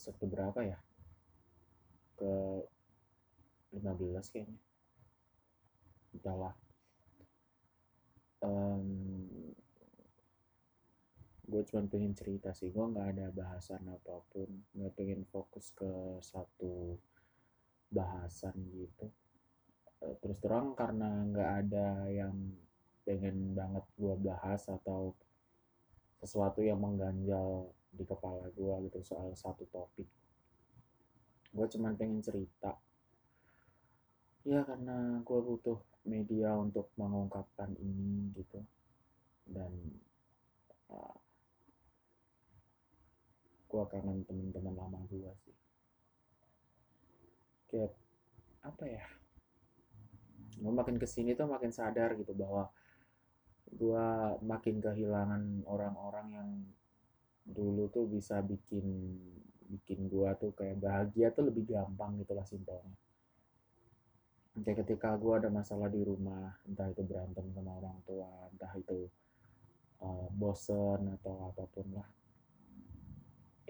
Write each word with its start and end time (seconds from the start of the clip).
episode 0.00 0.16
ke 0.16 0.32
berapa 0.32 0.60
ya? 0.64 0.80
Ke 2.16 2.32
15 3.76 4.32
kayaknya. 4.32 4.56
Entahlah 6.16 6.56
um, 8.40 8.88
gue 11.44 11.62
cuma 11.68 11.84
pengen 11.84 12.16
cerita 12.16 12.56
sih. 12.56 12.72
Gue 12.72 12.80
nggak 12.80 13.12
ada 13.12 13.28
bahasan 13.28 13.84
apa 13.92 14.24
pun. 14.32 14.48
Nggak 14.72 14.96
pengen 14.96 15.28
fokus 15.28 15.68
ke 15.76 16.16
satu 16.24 16.96
bahasan 17.92 18.56
gitu. 18.72 19.04
Eh, 20.00 20.16
terus 20.24 20.40
terang 20.40 20.72
karena 20.72 21.28
nggak 21.28 21.50
ada 21.68 22.08
yang 22.08 22.56
pengen 23.04 23.52
banget 23.52 23.84
gue 24.00 24.16
bahas 24.24 24.64
atau 24.64 25.12
sesuatu 26.24 26.64
yang 26.64 26.80
mengganjal 26.80 27.76
di 27.90 28.04
kepala 28.06 28.46
gue 28.54 28.74
gitu 28.86 28.98
soal 29.02 29.34
satu 29.34 29.66
topik. 29.68 30.06
Gue 31.50 31.66
cuman 31.66 31.98
pengen 31.98 32.22
cerita. 32.22 32.78
Ya 34.46 34.64
karena 34.64 35.20
gue 35.20 35.40
butuh 35.42 35.78
media 36.06 36.56
untuk 36.56 36.88
mengungkapkan 36.96 37.74
ini 37.76 38.30
gitu. 38.38 38.62
Dan 39.50 39.72
uh, 40.88 41.18
gue 43.70 43.84
kangen 43.90 44.22
teman-teman 44.24 44.74
lama 44.74 44.98
gue 45.10 45.32
sih. 45.44 45.56
Kayak 47.70 47.94
apa 48.62 48.84
ya? 48.86 49.04
Gue 50.60 50.72
makin 50.72 50.96
ke 50.98 51.06
sini 51.06 51.34
tuh 51.34 51.50
makin 51.50 51.74
sadar 51.74 52.14
gitu 52.14 52.34
bahwa 52.34 52.70
gue 53.70 54.06
makin 54.42 54.82
kehilangan 54.82 55.62
orang-orang 55.66 56.26
yang 56.34 56.50
dulu 57.50 57.90
tuh 57.90 58.06
bisa 58.06 58.38
bikin 58.40 58.86
bikin 59.70 60.10
gue 60.10 60.30
tuh 60.38 60.50
kayak 60.54 60.82
bahagia 60.82 61.30
tuh 61.30 61.46
lebih 61.46 61.70
gampang 61.70 62.18
gitu 62.18 62.34
lah 62.34 62.42
simpelnya. 62.42 62.96
Kayak 64.60 64.82
ketika 64.84 65.14
gue 65.14 65.34
ada 65.38 65.48
masalah 65.48 65.86
di 65.86 66.02
rumah 66.02 66.58
entah 66.66 66.90
itu 66.90 67.06
berantem 67.06 67.46
sama 67.54 67.78
orang 67.78 67.98
tua 68.02 68.28
entah 68.50 68.72
itu 68.74 69.06
uh, 70.02 70.26
bosen 70.34 71.14
atau 71.20 71.54
apa 71.54 71.64
pun 71.70 71.86
lah. 71.94 72.08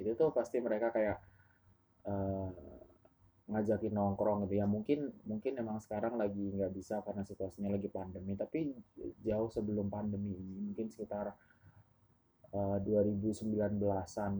Itu 0.00 0.16
tuh 0.16 0.32
pasti 0.32 0.56
mereka 0.64 0.88
kayak 0.88 1.20
uh, 2.08 2.48
ngajakin 3.52 3.92
nongkrong 3.92 4.48
gitu 4.48 4.56
ya. 4.56 4.64
Mungkin 4.64 5.12
mungkin 5.28 5.52
emang 5.60 5.84
sekarang 5.84 6.16
lagi 6.16 6.48
nggak 6.56 6.72
bisa 6.72 7.04
karena 7.04 7.28
situasinya 7.28 7.68
lagi 7.68 7.92
pandemi 7.92 8.32
tapi 8.40 8.72
jauh 9.20 9.52
sebelum 9.52 9.92
pandemi 9.92 10.32
ini 10.32 10.72
mungkin 10.72 10.88
sekitar 10.88 11.36
uh, 12.54 12.78
2019an 12.82 14.34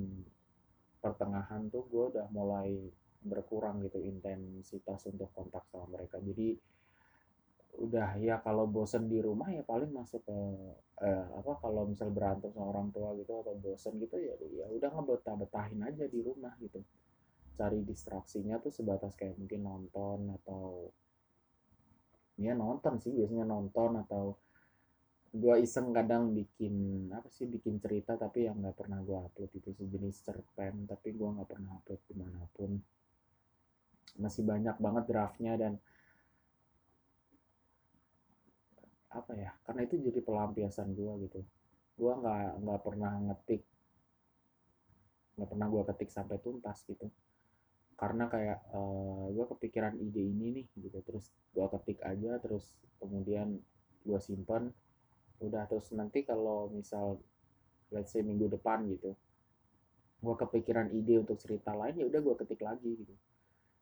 pertengahan 1.00 1.72
tuh 1.72 1.88
gue 1.88 2.04
udah 2.16 2.26
mulai 2.30 2.76
berkurang 3.20 3.84
gitu 3.84 4.00
intensitas 4.00 5.04
untuk 5.08 5.28
kontak 5.32 5.64
sama 5.68 5.88
mereka. 5.92 6.20
Jadi 6.20 6.56
udah 7.80 8.20
ya 8.20 8.36
kalau 8.44 8.68
bosen 8.68 9.08
di 9.08 9.22
rumah 9.22 9.48
ya 9.48 9.64
paling 9.64 9.88
masuk 9.88 10.20
ke 10.26 10.38
eh, 11.00 11.26
apa 11.32 11.56
kalau 11.64 11.88
misal 11.88 12.12
berantem 12.12 12.52
sama 12.52 12.68
orang 12.68 12.92
tua 12.92 13.16
gitu 13.16 13.40
atau 13.40 13.56
bosen 13.56 13.96
gitu 13.96 14.20
ya 14.20 14.36
ya 14.36 14.68
udah 14.68 14.90
ngebetah 14.92 15.36
betahin 15.40 15.80
aja 15.84 16.04
di 16.04 16.20
rumah 16.20 16.52
gitu. 16.60 16.84
Cari 17.56 17.80
distraksinya 17.84 18.60
tuh 18.60 18.72
sebatas 18.72 19.16
kayak 19.16 19.36
mungkin 19.36 19.64
nonton 19.64 20.32
atau 20.40 20.92
ya 22.40 22.56
nonton 22.56 22.96
sih 23.00 23.12
biasanya 23.12 23.48
nonton 23.48 24.00
atau 24.00 24.36
gua 25.30 25.62
iseng 25.62 25.94
kadang 25.94 26.34
bikin 26.34 27.06
apa 27.14 27.30
sih 27.30 27.46
bikin 27.46 27.78
cerita 27.78 28.18
tapi 28.18 28.50
yang 28.50 28.58
nggak 28.58 28.74
pernah 28.74 28.98
gua 28.98 29.30
upload 29.30 29.52
itu 29.54 29.70
sejenis 29.70 30.26
cerpen 30.26 30.90
tapi 30.90 31.14
gua 31.14 31.38
nggak 31.38 31.48
pernah 31.50 31.70
upload 31.78 32.02
di 32.10 32.14
mana 32.18 32.42
pun. 32.50 32.70
Masih 34.18 34.42
banyak 34.42 34.76
banget 34.82 35.04
draftnya 35.06 35.54
dan 35.54 35.78
apa 39.10 39.34
ya 39.34 39.50
karena 39.66 39.80
itu 39.86 39.98
jadi 39.98 40.20
pelampiasan 40.22 40.94
gue 40.94 41.12
gitu. 41.26 41.40
Gue 41.98 42.12
nggak 42.14 42.62
nggak 42.62 42.80
pernah 42.82 43.12
ngetik 43.30 43.62
nggak 45.34 45.50
pernah 45.50 45.66
gue 45.66 45.82
ketik 45.94 46.10
sampai 46.10 46.36
tuntas 46.38 46.78
gitu. 46.86 47.10
Karena 47.98 48.30
kayak 48.30 48.58
uh, 48.72 49.28
eh, 49.28 49.34
gue 49.34 49.46
kepikiran 49.56 49.94
ide 49.98 50.22
ini 50.24 50.46
nih 50.62 50.66
gitu 50.78 50.98
terus 51.02 51.30
gue 51.52 51.66
ketik 51.78 52.00
aja 52.06 52.38
terus 52.38 52.78
kemudian 53.02 53.58
gue 54.06 54.18
simpan 54.22 54.70
udah 55.40 55.64
terus 55.68 55.88
nanti 55.96 56.24
kalau 56.24 56.68
misal 56.68 57.20
let's 57.90 58.12
say 58.12 58.20
minggu 58.20 58.46
depan 58.52 58.84
gitu 58.88 59.16
gue 60.20 60.34
kepikiran 60.36 60.92
ide 60.92 61.16
untuk 61.16 61.40
cerita 61.40 61.72
lain 61.72 61.96
ya 61.96 62.06
udah 62.06 62.20
gue 62.20 62.34
ketik 62.44 62.60
lagi 62.60 62.92
gitu. 62.92 63.14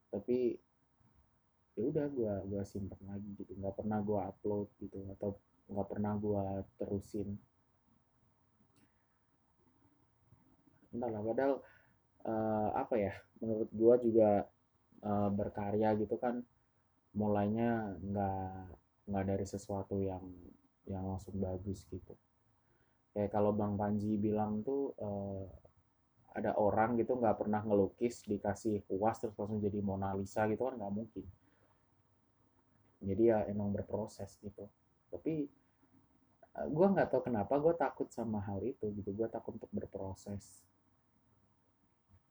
Tapi 0.09 0.55
ya 1.79 1.83
udah 1.83 2.07
gue 2.11 2.33
gua 2.47 2.63
simpan 2.63 3.03
lagi 3.11 3.29
gitu. 3.35 3.53
Nggak 3.59 3.75
pernah 3.75 3.99
gue 4.03 4.19
upload 4.23 4.69
gitu 4.79 4.99
atau 5.19 5.35
nggak 5.69 5.89
pernah 5.91 6.13
gue 6.15 6.45
terusin. 6.79 7.29
Entahlah 10.95 11.23
padahal 11.27 11.55
uh, 12.25 12.71
apa 12.79 12.95
ya 12.97 13.15
menurut 13.43 13.71
gue 13.75 13.95
juga 14.09 14.47
uh, 15.03 15.31
berkarya 15.35 15.99
gitu 15.99 16.17
kan 16.23 16.41
mulainya 17.19 17.99
nggak 17.99 18.79
nggak 19.11 19.25
dari 19.27 19.47
sesuatu 19.47 19.99
yang 19.99 20.23
yang 20.89 21.05
langsung 21.05 21.37
bagus 21.37 21.85
gitu. 21.87 22.17
Kayak 23.13 23.31
kalau 23.37 23.53
bang 23.53 23.77
Panji 23.77 24.17
bilang 24.17 24.65
tuh 24.65 24.97
uh, 24.99 25.45
ada 26.37 26.55
orang 26.57 26.97
gitu 27.01 27.17
nggak 27.19 27.41
pernah 27.41 27.61
ngelukis 27.65 28.25
dikasih 28.29 28.85
kuas 28.87 29.19
terus 29.19 29.35
langsung 29.35 29.59
jadi 29.59 29.81
Mona 29.83 30.15
Lisa 30.15 30.49
gitu 30.49 30.69
kan 30.69 30.77
nggak 30.77 30.95
mungkin. 30.95 31.25
Jadi 32.99 33.23
ya 33.31 33.47
emang 33.47 33.71
berproses 33.71 34.39
gitu. 34.43 34.67
Tapi 35.13 35.47
uh, 36.57 36.65
eh, 36.65 36.69
gue 36.69 36.87
nggak 36.89 37.09
tahu 37.13 37.31
kenapa 37.31 37.55
gue 37.61 37.75
takut 37.77 38.09
sama 38.11 38.43
hal 38.45 38.61
itu 38.65 38.91
gitu. 38.97 39.11
Gue 39.15 39.29
takut 39.31 39.55
untuk 39.57 39.71
berproses. 39.71 40.65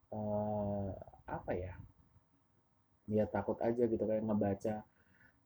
Uh, 0.08 0.96
apa 1.28 1.52
ya? 1.52 1.76
Dia 3.08 3.24
ya 3.24 3.26
takut 3.28 3.60
aja 3.64 3.88
gitu 3.88 4.04
kayak 4.04 4.24
ngebaca 4.24 4.84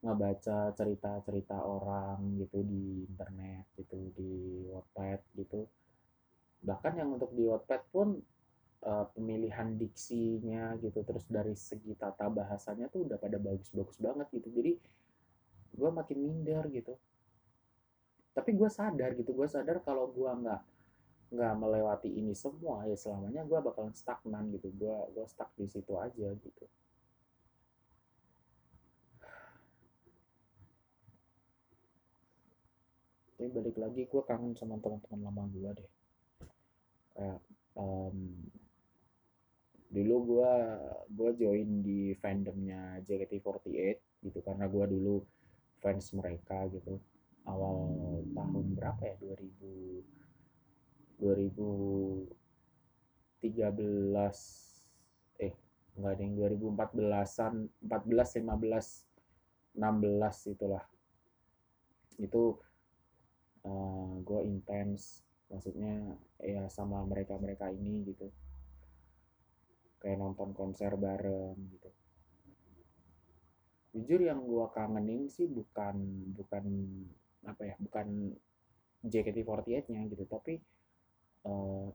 ngebaca 0.01 0.73
cerita-cerita 0.73 1.61
orang 1.61 2.41
gitu 2.41 2.65
di 2.65 3.05
internet 3.05 3.69
gitu 3.77 3.97
di 4.17 4.65
Wattpad 4.73 5.21
gitu. 5.37 5.69
Bahkan 6.65 6.93
yang 6.97 7.13
untuk 7.13 7.29
di 7.37 7.45
Wattpad 7.45 7.81
pun 7.93 8.17
uh, 8.81 9.05
pemilihan 9.13 9.77
diksinya 9.77 10.73
gitu 10.81 11.05
terus 11.05 11.25
dari 11.29 11.53
segi 11.53 11.93
tata 11.93 12.25
bahasanya 12.33 12.89
tuh 12.89 13.05
udah 13.05 13.17
pada 13.21 13.37
bagus-bagus 13.37 14.01
banget 14.01 14.25
gitu. 14.33 14.49
Jadi 14.49 14.73
gue 15.77 15.89
makin 15.93 16.17
minder 16.17 16.65
gitu. 16.73 16.97
Tapi 18.33 18.57
gue 18.57 18.69
sadar 18.73 19.13
gitu 19.13 19.37
gue 19.37 19.45
sadar 19.45 19.85
kalau 19.85 20.09
gue 20.09 20.31
nggak 20.33 20.61
nggak 21.31 21.53
melewati 21.61 22.09
ini 22.11 22.35
semua 22.35 22.83
ya 22.89 22.97
selamanya 22.97 23.45
gue 23.45 23.59
bakalan 23.61 23.93
stagnan 23.93 24.49
gitu. 24.49 24.73
Gue 24.73 24.97
gue 25.13 25.25
stuck 25.29 25.53
di 25.53 25.69
situ 25.69 25.93
aja 25.93 26.33
gitu 26.41 26.65
tapi 33.41 33.57
balik 33.57 33.73
lagi 33.81 34.05
gue 34.05 34.21
kangen 34.21 34.53
sama 34.53 34.77
teman-teman 34.77 35.25
lama 35.25 35.49
gue 35.49 35.73
deh. 35.81 35.89
Kayak 37.17 37.41
um, 37.73 38.37
dulu 39.89 40.15
gue 40.29 40.53
gue 41.09 41.29
join 41.41 41.81
di 41.81 42.13
fandomnya 42.21 43.01
JKT48 43.01 43.97
gitu 44.29 44.45
karena 44.45 44.69
gue 44.69 44.85
dulu 44.93 45.25
fans 45.81 46.13
mereka 46.13 46.69
gitu. 46.69 47.01
Awal 47.49 48.21
tahun 48.29 48.77
berapa 48.77 49.09
ya? 49.09 49.17
2000 49.17 50.05
2013 51.25 52.29
eh 55.41 55.53
enggak 55.97 56.13
ada 56.13 56.21
yang 56.21 56.37
2014an 56.45 57.73
14 57.89 58.37
15 58.45 59.81
16 59.81 60.53
itulah. 60.53 60.85
Itu 62.21 62.61
uh, 63.65 63.69
eh, 63.69 64.09
gue 64.25 64.41
intens 64.47 65.25
maksudnya 65.51 66.15
ya 66.39 66.63
sama 66.71 67.03
mereka 67.03 67.35
mereka 67.35 67.67
ini 67.67 68.07
gitu. 68.07 68.31
Kayak 70.01 70.17
nonton 70.23 70.55
konser 70.55 70.95
bareng 70.95 71.57
gitu. 71.77 71.89
Jujur 73.91 74.23
yang 74.23 74.41
gue 74.47 74.65
kangenin 74.71 75.27
sih 75.27 75.45
bukan 75.51 75.95
bukan 76.31 76.65
apa 77.43 77.61
ya 77.73 77.75
bukan 77.81 78.31
JKT48-nya 79.01 80.01
gitu 80.13 80.23
tapi 80.29 80.61
uh, 81.49 81.89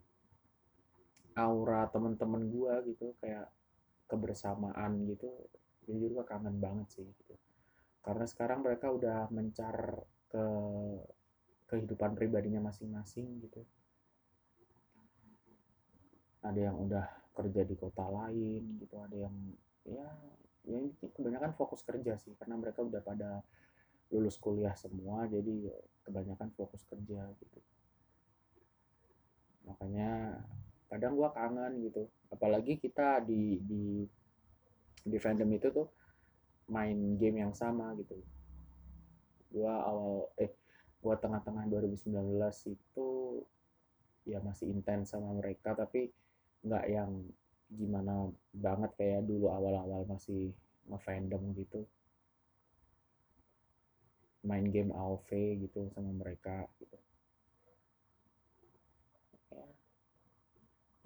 aura 1.38 1.86
temen-temen 1.92 2.50
gue 2.50 2.74
gitu 2.92 3.14
kayak 3.22 3.46
kebersamaan 4.10 5.06
gitu 5.06 5.28
jujur 5.86 6.10
gue 6.20 6.24
kangen 6.26 6.58
banget 6.58 6.86
sih 6.98 7.06
gitu. 7.06 7.34
Karena 8.02 8.26
sekarang 8.26 8.62
mereka 8.62 8.90
udah 8.90 9.30
mencar 9.30 10.02
ke 10.30 10.46
kehidupan 11.66 12.14
pribadinya 12.14 12.62
masing-masing 12.62 13.42
gitu. 13.42 13.62
Ada 16.46 16.70
yang 16.70 16.76
udah 16.78 17.06
kerja 17.36 17.62
di 17.68 17.76
kota 17.76 18.08
lain 18.08 18.80
gitu 18.80 18.96
ada 18.96 19.28
yang 19.28 19.36
ya 19.84 20.08
ya 20.66 20.80
kebanyakan 21.14 21.52
fokus 21.52 21.84
kerja 21.84 22.16
sih 22.16 22.32
karena 22.40 22.56
mereka 22.56 22.80
udah 22.80 23.04
pada 23.04 23.44
lulus 24.08 24.40
kuliah 24.40 24.72
semua 24.72 25.28
jadi 25.28 25.68
kebanyakan 26.08 26.48
fokus 26.56 26.82
kerja 26.88 27.28
gitu. 27.38 27.60
Makanya 29.68 30.40
kadang 30.88 31.12
gua 31.18 31.30
kangen 31.36 31.84
gitu 31.84 32.08
apalagi 32.32 32.80
kita 32.80 33.20
di 33.20 33.60
di 33.62 33.84
di 35.06 35.16
fandom 35.20 35.50
itu 35.52 35.68
tuh 35.70 35.86
main 36.72 37.20
game 37.20 37.44
yang 37.44 37.52
sama 37.54 37.92
gitu. 38.00 38.16
Gua 39.52 39.86
awal 39.86 40.30
eh 40.40 40.50
gua 41.00 41.14
tengah-tengah 41.20 41.68
2019 41.68 42.16
itu 42.72 43.08
ya 44.26 44.42
masih 44.42 44.66
intens 44.74 45.14
sama 45.14 45.30
mereka 45.38 45.72
tapi 45.76 46.10
nggak 46.66 46.84
yang 46.90 47.10
gimana 47.70 48.30
banget 48.50 48.90
kayak 48.98 49.22
dulu 49.26 49.50
awal-awal 49.50 50.06
masih 50.06 50.50
nge-fandom 50.90 51.42
gitu. 51.58 51.86
Main 54.46 54.70
game 54.70 54.94
AoV 54.94 55.30
gitu 55.66 55.90
sama 55.90 56.10
mereka 56.14 56.70
gitu. 56.78 56.98
Ya. 59.50 59.66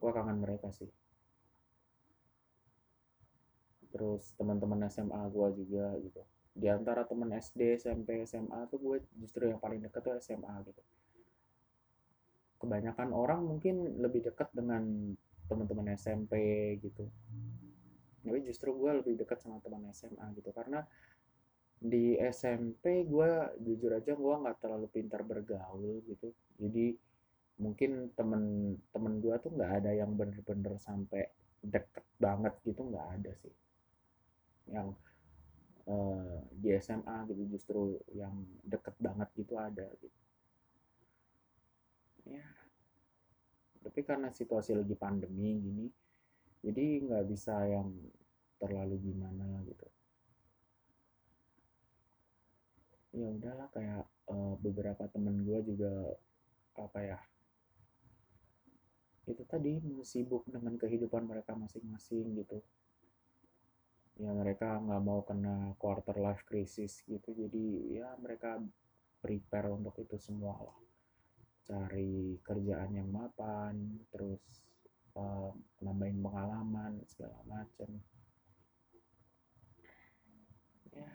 Gua 0.01 0.11
kangen 0.13 0.45
mereka 0.45 0.69
sih. 0.73 0.89
Terus 3.91 4.33
teman-teman 4.37 4.89
SMA 4.89 5.21
gua 5.33 5.49
juga 5.53 5.97
gitu 6.01 6.25
di 6.51 6.67
antara 6.67 7.07
teman 7.07 7.31
SD 7.31 7.79
SMP 7.79 8.27
SMA 8.27 8.67
tuh 8.69 8.79
gue 8.83 8.97
justru 9.23 9.47
yang 9.47 9.63
paling 9.63 9.81
deket 9.81 10.03
tuh 10.03 10.15
SMA 10.19 10.55
gitu. 10.67 10.83
Kebanyakan 12.61 13.15
orang 13.17 13.41
mungkin 13.47 14.03
lebih 14.03 14.27
dekat 14.27 14.53
dengan 14.53 15.15
teman-teman 15.47 15.95
SMP 15.97 16.35
gitu. 16.83 17.09
Tapi 18.21 18.39
justru 18.45 18.77
gue 18.77 19.01
lebih 19.01 19.15
dekat 19.17 19.41
sama 19.41 19.63
teman 19.65 19.89
SMA 19.95 20.27
gitu 20.37 20.53
karena 20.53 20.85
di 21.81 22.21
SMP 22.21 23.09
gue 23.09 23.31
jujur 23.65 23.97
aja 23.97 24.13
gue 24.13 24.35
nggak 24.45 24.59
terlalu 24.61 24.87
pintar 24.93 25.25
bergaul 25.25 26.05
gitu. 26.05 26.29
Jadi 26.61 26.93
mungkin 27.61 28.13
temen 28.13 28.77
temen 28.93 29.21
gue 29.21 29.35
tuh 29.41 29.53
nggak 29.53 29.73
ada 29.85 29.91
yang 29.97 30.13
bener-bener 30.13 30.77
sampai 30.77 31.25
deket 31.61 32.05
banget 32.21 32.53
gitu 32.69 32.85
nggak 32.85 33.07
ada 33.21 33.33
sih. 33.41 33.55
Yang 34.69 34.93
uh, 35.91 36.47
di 36.55 36.71
SMA 36.79 37.27
gitu 37.27 37.43
justru 37.51 37.81
yang 38.15 38.33
deket 38.63 38.95
banget 39.03 39.29
gitu 39.35 39.59
ada 39.59 39.91
gitu. 39.99 40.19
Ya 42.31 42.47
tapi 43.81 44.05
karena 44.05 44.29
situasi 44.29 44.77
lagi 44.77 44.93
pandemi 44.93 45.57
gini 45.57 45.87
jadi 46.61 47.01
nggak 47.01 47.25
bisa 47.33 47.57
yang 47.65 47.89
terlalu 48.61 49.01
gimana 49.01 49.65
gitu. 49.65 49.89
Ya 53.17 53.27
udahlah 53.33 53.69
kayak 53.73 54.05
uh, 54.29 54.55
beberapa 54.61 55.09
temen 55.09 55.43
gue 55.43 55.59
juga 55.65 55.93
apa 56.77 57.01
ya 57.03 57.19
itu 59.29 59.43
tadi 59.47 59.79
sibuk 60.03 60.43
dengan 60.49 60.75
kehidupan 60.75 61.23
mereka 61.27 61.55
masing-masing 61.55 62.41
gitu 62.41 62.61
ya 64.21 64.31
mereka 64.37 64.77
nggak 64.77 65.03
mau 65.03 65.25
kena 65.25 65.73
quarter 65.81 66.21
life 66.21 66.45
crisis 66.45 67.01
gitu. 67.09 67.33
Jadi 67.33 67.97
ya 67.97 68.13
mereka 68.21 68.61
prepare 69.25 69.73
untuk 69.73 69.97
itu 69.97 70.21
semua 70.21 70.61
lah. 70.61 70.79
Cari 71.65 72.37
kerjaan 72.45 72.93
yang 73.01 73.09
mapan 73.09 74.05
terus 74.13 74.41
uh, 75.17 75.57
nambahin 75.81 76.21
pengalaman 76.21 77.01
segala 77.09 77.41
macam 77.49 77.91
ya. 80.93 81.11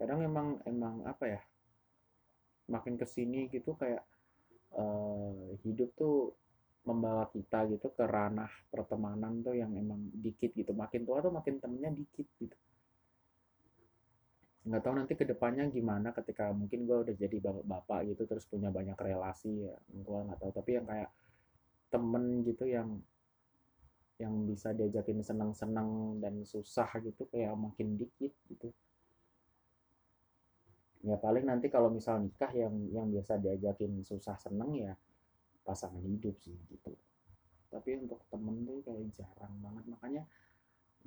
Kadang 0.00 0.20
emang 0.24 0.48
emang 0.64 1.04
apa 1.04 1.24
ya 1.28 1.40
makin 2.72 2.96
ke 2.96 3.04
sini 3.04 3.52
gitu 3.52 3.76
kayak 3.76 4.04
uh, 4.74 5.54
hidup 5.62 5.92
tuh 5.94 6.34
membawa 6.86 7.26
kita 7.34 7.66
gitu 7.66 7.90
ke 7.90 8.06
ranah 8.06 8.48
pertemanan 8.70 9.42
tuh 9.42 9.58
yang 9.58 9.74
emang 9.74 10.06
dikit 10.14 10.54
gitu. 10.54 10.70
Makin 10.70 11.02
tua 11.02 11.18
tuh 11.18 11.34
makin 11.34 11.58
temennya 11.58 11.90
dikit 11.90 12.26
gitu. 12.38 12.56
Nggak 14.66 14.82
tahu 14.82 14.94
nanti 14.94 15.14
ke 15.18 15.24
depannya 15.26 15.66
gimana 15.70 16.14
ketika 16.14 16.50
mungkin 16.54 16.86
gue 16.86 16.98
udah 17.10 17.14
jadi 17.18 17.36
bapak-bapak 17.42 18.00
gitu 18.14 18.22
terus 18.26 18.46
punya 18.46 18.70
banyak 18.70 18.98
relasi 18.98 19.66
ya 19.66 19.74
gue 19.90 20.18
nggak 20.30 20.38
tahu. 20.38 20.50
Tapi 20.54 20.70
yang 20.78 20.86
kayak 20.86 21.10
temen 21.90 22.24
gitu 22.46 22.64
yang 22.70 22.88
yang 24.16 24.48
bisa 24.48 24.72
diajakin 24.72 25.20
seneng-seneng 25.20 26.22
dan 26.22 26.40
susah 26.46 26.88
gitu 27.02 27.26
kayak 27.28 27.52
makin 27.58 27.98
dikit 27.98 28.32
gitu. 28.46 28.70
Ya 31.06 31.18
paling 31.18 31.46
nanti 31.46 31.66
kalau 31.70 31.90
misal 31.90 32.22
nikah 32.22 32.50
yang 32.50 32.74
yang 32.90 33.06
biasa 33.10 33.38
diajakin 33.38 34.02
susah 34.02 34.34
seneng 34.38 34.70
ya 34.74 34.94
pasangan 35.66 36.00
hidup 36.06 36.38
sih 36.38 36.54
gitu. 36.70 36.94
Tapi 37.66 37.98
untuk 37.98 38.22
temen 38.30 38.62
tuh 38.62 38.78
kayak 38.86 39.10
jarang 39.10 39.54
banget. 39.58 39.84
Makanya 39.90 40.22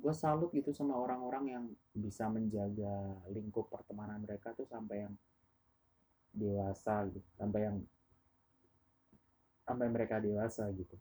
gue 0.00 0.14
salut 0.16 0.52
gitu 0.52 0.72
sama 0.76 0.96
orang-orang 0.96 1.44
yang 1.48 1.64
bisa 1.96 2.28
menjaga 2.28 3.16
lingkup 3.32 3.72
pertemanan 3.72 4.20
mereka 4.20 4.52
tuh 4.52 4.64
sampai 4.68 5.08
yang 5.08 5.14
dewasa 6.30 7.04
gitu 7.10 7.26
sampai 7.34 7.60
yang 7.66 7.76
sampai 9.64 9.86
mereka 9.88 10.20
dewasa 10.20 10.68
gitu. 10.76 10.96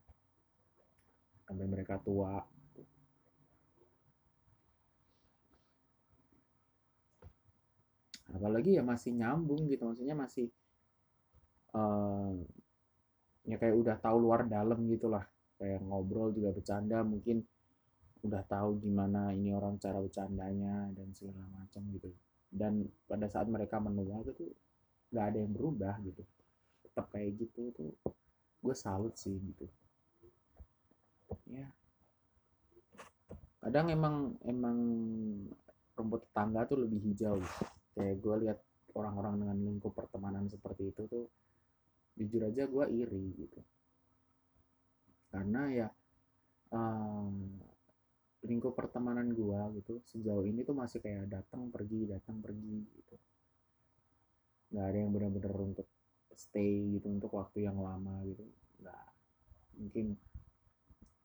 Sampai 1.48 1.66
mereka 1.66 1.98
tua 2.02 2.44
gitu. 2.46 2.84
apalagi 8.30 8.78
ya 8.78 8.84
masih 8.86 9.12
nyambung 9.18 9.66
gitu 9.66 9.90
maksudnya 9.90 10.14
masih 10.14 10.54
uh, 11.74 12.38
ya 13.50 13.58
kayak 13.58 13.76
udah 13.82 13.98
tahu 13.98 14.18
luar 14.22 14.46
dalam 14.46 14.86
gitulah 14.86 15.26
kayak 15.58 15.82
ngobrol 15.82 16.30
juga 16.30 16.54
bercanda 16.54 17.02
mungkin 17.02 17.42
udah 18.22 18.44
tahu 18.46 18.78
gimana 18.84 19.34
ini 19.34 19.56
orang 19.56 19.82
cara 19.82 19.98
bercandanya 19.98 20.92
dan 20.94 21.08
segala 21.18 21.50
macam 21.50 21.82
gitu. 21.98 22.14
Dan 22.50 22.86
pada 23.10 23.26
saat 23.26 23.50
mereka 23.50 23.82
menua 23.82 24.22
gitu 24.30 24.54
nggak 25.10 25.26
ada 25.34 25.38
yang 25.42 25.54
berubah 25.56 25.96
gitu. 26.06 26.22
Tetap 26.86 27.10
kayak 27.10 27.42
gitu 27.42 27.74
tuh 27.74 27.92
gue 28.60 28.76
salut 28.78 29.16
sih 29.18 29.34
gitu. 29.34 29.66
Ya. 31.50 31.66
Kadang 33.66 33.90
emang 33.90 34.36
emang 34.46 34.78
rumput 35.98 36.28
tetangga 36.30 36.70
tuh 36.70 36.86
lebih 36.86 37.02
hijau. 37.02 37.40
Kayak 37.98 38.16
gue 38.20 38.36
lihat 38.48 38.60
orang-orang 38.94 39.42
dengan 39.42 39.58
lingkup 39.64 39.96
pertemanan 39.96 40.46
seperti 40.52 40.92
itu 40.92 41.08
tuh 41.08 41.26
jujur 42.18 42.42
aja 42.48 42.64
gue 42.66 42.86
iri 42.90 43.26
gitu. 43.38 43.60
Karena 45.30 45.62
ya 45.70 45.88
um, 46.74 47.34
lingkup 48.46 48.72
pertemanan 48.78 49.36
gua 49.36 49.68
gitu 49.76 50.00
sejauh 50.08 50.48
ini 50.48 50.64
tuh 50.64 50.76
masih 50.78 51.04
kayak 51.04 51.28
datang 51.28 51.68
pergi 51.68 52.08
datang 52.08 52.40
pergi 52.40 52.78
gitu. 52.96 53.16
Nggak 54.72 54.86
ada 54.86 54.98
yang 54.98 55.12
benar-benar 55.12 55.56
untuk 55.60 55.88
stay 56.34 56.96
gitu 56.96 57.08
untuk 57.12 57.32
waktu 57.36 57.68
yang 57.68 57.76
lama 57.82 58.24
gitu. 58.24 58.46
Nggak. 58.80 59.06
Mungkin 59.80 60.06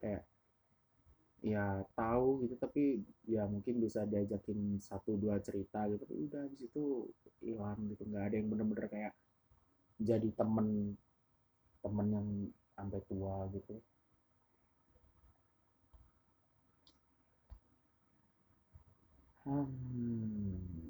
kayak 0.03 0.25
ya 1.45 1.85
tahu 1.93 2.41
gitu 2.49 2.57
tapi 2.57 3.05
ya 3.29 3.45
mungkin 3.45 3.77
bisa 3.77 4.09
diajakin 4.09 4.81
satu 4.81 5.21
dua 5.21 5.37
cerita 5.45 5.85
gitu 5.93 6.01
tapi 6.09 6.25
udah 6.29 6.41
habis 6.51 6.67
itu 6.67 7.07
hilang 7.47 7.79
gitu. 7.95 8.03
Nggak 8.11 8.25
ada 8.27 8.35
yang 8.43 8.49
bener-bener 8.51 8.87
kayak 8.91 9.13
jadi 10.01 10.29
temen 10.35 10.99
temen 11.83 12.07
yang 12.11 12.29
sampai 12.75 13.01
tua 13.07 13.47
gitu 13.55 13.79
Hmm, 19.45 20.89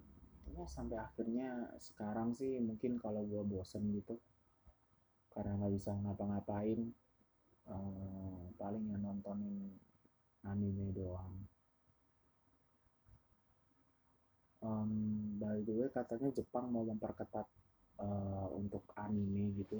ya 0.54 0.62
sampai 0.70 0.94
akhirnya 0.94 1.74
sekarang 1.82 2.30
sih 2.38 2.62
mungkin 2.62 3.02
kalau 3.02 3.26
gue 3.26 3.42
bosen 3.42 3.82
gitu 3.90 4.14
karena 5.34 5.58
nggak 5.58 5.74
bisa 5.74 5.90
ngapa-ngapain 5.98 6.94
uh, 7.66 8.46
paling 8.54 8.84
ya 8.86 8.98
nontonin 9.02 9.74
anime 10.46 10.94
doang. 10.94 11.34
Um, 14.62 15.34
by 15.42 15.58
the 15.66 15.74
way 15.74 15.90
katanya 15.90 16.30
Jepang 16.38 16.70
mau 16.70 16.86
memperketat 16.86 17.50
uh, 18.00 18.46
untuk 18.54 18.82
anime 18.98 19.54
gitu. 19.58 19.78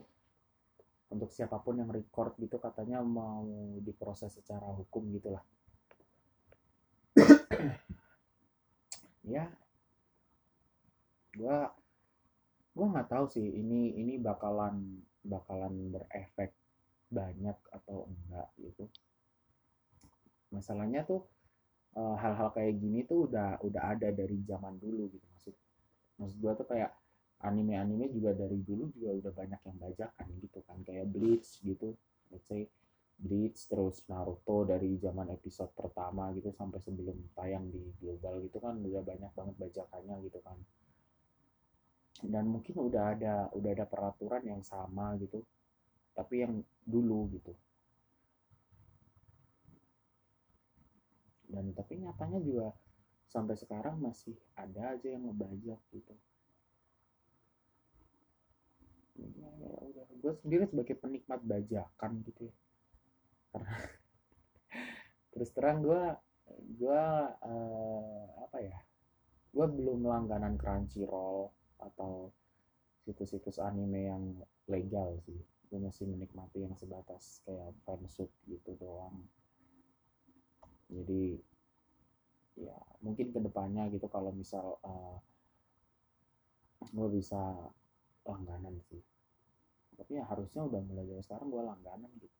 Untuk 1.11 1.31
siapa 1.31 1.61
pun 1.63 1.79
yang 1.79 1.91
record 1.91 2.35
gitu 2.43 2.59
katanya 2.59 2.99
mau 3.05 3.47
diproses 3.83 4.35
secara 4.35 4.67
hukum 4.75 5.09
gitulah. 5.15 5.45
Ya. 9.25 9.49
Gua 11.33 11.73
gua 12.77 12.87
nggak 12.93 13.09
tahu 13.09 13.25
sih 13.33 13.41
ini 13.41 13.97
ini 13.97 14.21
bakalan 14.21 15.01
bakalan 15.25 15.89
berefek 15.89 16.53
banyak 17.09 17.57
atau 17.73 18.05
enggak 18.05 18.53
gitu. 18.61 18.85
Masalahnya 20.53 21.09
tuh 21.09 21.25
eh, 21.97 22.17
hal-hal 22.21 22.53
kayak 22.53 22.77
gini 22.77 23.09
tuh 23.09 23.25
udah 23.25 23.65
udah 23.65 23.97
ada 23.97 24.13
dari 24.13 24.37
zaman 24.45 24.77
dulu 24.77 25.09
gitu 25.09 25.25
maksud 25.33 25.55
maksud 26.21 26.37
gua 26.43 26.53
tuh 26.53 26.67
kayak 26.69 26.93
anime-anime 27.45 28.09
juga 28.09 28.33
dari 28.33 28.57
dulu 28.65 28.89
juga 28.97 29.11
udah 29.21 29.33
banyak 29.37 29.61
yang 29.69 29.79
bajakan 29.79 30.29
gitu 30.41 30.59
kan. 30.65 30.81
Kayak 30.81 31.13
Bleach 31.13 31.61
gitu 31.61 31.93
let's 32.33 32.49
say 32.49 32.65
Bleach 33.15 33.69
terus 33.71 34.03
Naruto 34.11 34.67
dari 34.67 34.97
zaman 34.99 35.31
episode 35.31 35.71
pertama 35.77 36.33
gitu 36.35 36.51
sampai 36.57 36.81
sebelum 36.83 37.15
tayang 37.37 37.69
di 37.71 37.79
global 38.01 38.43
gitu 38.43 38.59
kan 38.59 38.75
udah 38.81 39.05
banyak 39.05 39.33
banget 39.37 39.55
bajakannya 39.61 40.17
gitu 40.27 40.41
kan. 40.41 40.59
Dan 42.25 42.49
mungkin 42.49 42.75
udah 42.81 43.05
ada 43.15 43.35
udah 43.53 43.71
ada 43.71 43.87
peraturan 43.87 44.43
yang 44.49 44.63
sama 44.65 45.15
gitu 45.21 45.45
tapi 46.17 46.43
yang 46.43 46.65
dulu 46.83 47.29
gitu. 47.37 47.53
Dan 51.45 51.71
tapi 51.77 52.03
nyatanya 52.03 52.41
juga 52.41 52.73
sampai 53.31 53.55
sekarang 53.55 54.01
masih 54.03 54.35
ada 54.59 54.95
aja 54.95 55.07
yang 55.11 55.27
ngebajak 55.27 55.79
gitu 55.91 56.15
ya, 59.19 59.51
ya 59.59 59.71
udah 59.91 60.07
gue 60.25 60.33
sendiri 60.41 60.65
sebagai 60.65 60.97
penikmat 60.97 61.45
bajakan 61.45 62.25
gitu 62.25 62.49
ya. 62.49 62.55
Karena 63.53 63.77
terus 65.37 65.53
terang 65.53 65.85
gue 65.85 66.03
gue 66.81 67.03
uh, 67.45 68.25
apa 68.49 68.59
ya 68.65 68.81
gue 69.53 69.67
belum 69.69 70.09
langganan 70.09 70.57
Crunchyroll 70.57 71.53
atau 71.77 72.33
situs-situs 73.05 73.61
anime 73.61 74.09
yang 74.09 74.25
legal 74.65 75.21
sih. 75.29 75.37
Gue 75.69 75.77
masih 75.77 76.09
menikmati 76.09 76.65
yang 76.65 76.73
sebatas 76.81 77.45
kayak 77.45 77.77
fansub 77.85 78.33
gitu 78.49 78.73
doang. 78.81 79.29
Jadi 80.89 81.37
ya 82.65 82.81
mungkin 83.05 83.29
ke 83.29 83.45
depannya 83.45 83.93
gitu 83.93 84.09
kalau 84.09 84.33
misal 84.33 84.81
uh, 84.81 85.21
gue 86.89 87.09
bisa 87.13 87.37
langganan 88.25 88.81
sih 88.89 89.03
tapi 89.95 90.19
ya 90.19 90.25
harusnya 90.27 90.63
udah 90.67 90.81
mulai 90.85 91.05
dari 91.07 91.23
sekarang 91.23 91.49
gue 91.51 91.63
langganan 91.63 92.11
gitu. 92.19 92.39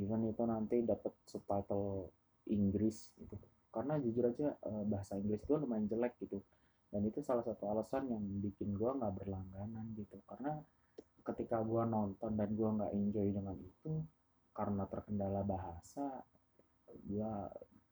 Even 0.00 0.24
itu 0.24 0.42
nanti 0.48 0.76
dapat 0.84 1.12
subtitle 1.28 2.08
Inggris 2.48 3.12
gitu. 3.20 3.36
Karena 3.72 3.96
jujur 4.00 4.28
aja 4.28 4.56
uh, 4.68 4.84
bahasa 4.88 5.16
Inggris 5.16 5.44
gue 5.44 5.56
lumayan 5.56 5.88
jelek 5.88 6.16
gitu. 6.20 6.40
Dan 6.92 7.08
itu 7.08 7.24
salah 7.24 7.44
satu 7.44 7.68
alasan 7.72 8.08
yang 8.12 8.24
bikin 8.40 8.76
gue 8.76 8.88
nggak 8.88 9.12
berlangganan 9.20 9.84
gitu. 9.96 10.20
Karena 10.28 10.60
ketika 11.22 11.60
gue 11.64 11.82
nonton 11.88 12.32
dan 12.36 12.50
gue 12.52 12.68
nggak 12.68 12.92
enjoy 12.92 13.28
dengan 13.32 13.56
itu 13.56 13.92
karena 14.52 14.84
terkendala 14.84 15.40
bahasa 15.46 16.20
gue 17.08 17.32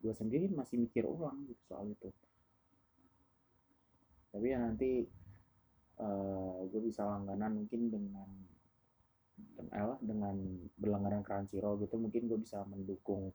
gue 0.01 0.13
sendiri 0.17 0.49
masih 0.53 0.81
mikir 0.81 1.05
ulang 1.05 1.49
gitu 1.49 1.63
soal 1.69 1.89
itu. 1.89 2.09
Tapi 4.31 4.47
ya 4.47 4.59
nanti 4.61 5.05
uh, 6.01 6.65
eh, 6.65 6.69
gue 6.73 6.81
bisa 6.81 7.05
langganan 7.05 7.53
mungkin 7.65 7.93
dengan 7.93 8.29
dengan, 9.57 9.97
dengan 10.01 10.37
berlangganan 10.81 11.23
Crunchyroll 11.25 11.81
gitu 11.85 11.97
mungkin 12.01 12.29
gue 12.29 12.39
bisa 12.41 12.65
mendukung 12.65 13.33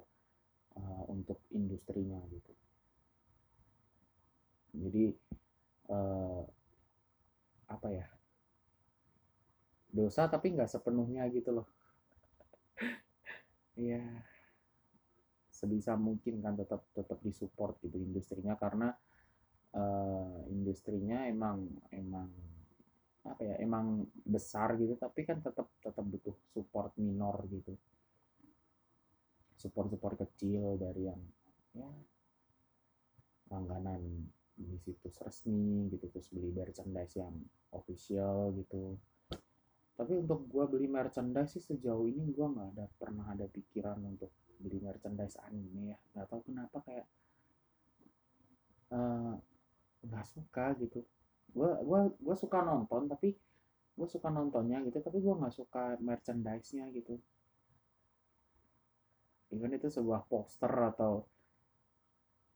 uh, 0.78 1.04
untuk 1.10 1.42
industrinya 1.54 2.20
gitu. 2.30 2.54
Jadi 4.76 5.04
uh, 5.90 6.44
apa 7.70 7.88
ya? 7.90 8.08
Dosa 9.96 10.28
tapi 10.28 10.52
nggak 10.52 10.70
sepenuhnya 10.70 11.26
gitu 11.32 11.62
loh. 11.62 11.68
Iya. 13.76 14.00
Sebisa 15.52 16.00
mungkin 16.00 16.40
kan 16.40 16.56
tetap 16.56 16.88
tetap 16.96 17.20
disupport 17.20 17.76
gitu 17.84 18.00
industrinya 18.00 18.56
karena 18.56 18.92
uh, 19.76 20.48
industrinya 20.48 21.28
emang 21.28 21.68
emang 21.92 22.32
apa 23.25 23.41
ya 23.41 23.55
emang 23.58 24.05
besar 24.22 24.77
gitu 24.77 24.94
tapi 25.01 25.25
kan 25.25 25.41
tetap 25.41 25.65
tetap 25.82 26.05
butuh 26.05 26.36
support 26.53 26.94
minor 27.01 27.41
gitu. 27.50 27.74
Support 29.58 29.89
support 29.89 30.15
kecil 30.22 30.77
dari 30.77 31.10
yang 31.10 31.22
ya 31.74 31.89
langganan 33.50 34.29
di 34.55 34.79
situs 34.79 35.20
resmi 35.20 35.91
gitu 35.91 36.08
terus 36.08 36.32
beli 36.32 36.53
merchandise 36.53 37.20
yang 37.20 37.36
official 37.75 38.55
gitu. 38.55 38.96
Tapi 39.96 40.13
untuk 40.20 40.48
gue 40.48 40.65
beli 40.67 40.88
merchandise 40.88 41.55
sih 41.60 41.63
sejauh 41.63 42.08
ini 42.08 42.32
gue 42.32 42.48
nggak 42.48 42.70
ada 42.75 42.86
pernah 42.96 43.32
ada 43.32 43.48
pikiran 43.48 44.00
untuk 44.03 44.32
beli 44.60 44.79
merchandise 44.79 45.39
anime 45.44 45.96
ya. 45.96 45.98
Nggak 46.15 46.27
tahu 46.32 46.41
kenapa 46.48 46.77
kayak 46.84 47.08
eh, 48.96 49.34
nggak 50.05 50.25
uh, 50.25 50.29
suka 50.29 50.65
gitu 50.79 51.03
gue 51.52 51.70
gua 51.86 52.10
gua 52.20 52.36
suka 52.36 52.60
nonton 52.64 53.08
tapi 53.08 53.36
gue 53.96 54.08
suka 54.12 54.28
nontonnya 54.28 54.84
gitu 54.84 55.00
tapi 55.00 55.24
gue 55.24 55.34
nggak 55.34 55.56
suka 55.56 55.96
merchandise-nya 56.04 56.92
gitu. 56.92 57.16
Even 59.56 59.72
itu 59.72 59.88
sebuah 59.88 60.28
poster 60.28 60.68
atau 60.68 61.24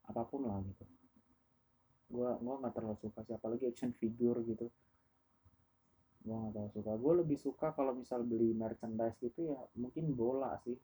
apa 0.04 0.22
pun 0.28 0.44
lah 0.44 0.60
gitu. 0.68 0.84
Gue 2.12 2.30
gue 2.44 2.56
nggak 2.60 2.74
terlalu 2.76 3.00
suka 3.00 3.24
siapa 3.24 3.46
lagi 3.48 3.72
action 3.72 3.96
figure 3.96 4.44
gitu. 4.44 4.68
Gue 6.28 6.36
gak 6.36 6.52
terlalu 6.52 6.72
suka. 6.76 6.92
Gue 7.00 7.14
lebih 7.24 7.38
suka 7.40 7.68
kalau 7.72 7.96
misal 7.96 8.28
beli 8.28 8.52
merchandise 8.52 9.16
gitu 9.24 9.56
ya 9.56 9.60
mungkin 9.80 10.12
bola 10.12 10.60
sih. 10.68 10.76